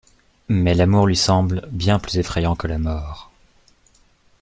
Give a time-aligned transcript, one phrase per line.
[0.49, 3.29] Mais l’amour lui semble bien plus effrayant que la mort…